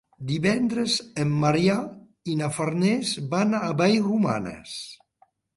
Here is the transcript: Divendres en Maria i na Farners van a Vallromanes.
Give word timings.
Divendres 0.29 0.93
en 1.23 1.35
Maria 1.43 1.75
i 2.33 2.37
na 2.41 2.49
Farners 2.57 3.13
van 3.35 3.55
a 3.59 3.63
Vallromanes. 3.83 4.75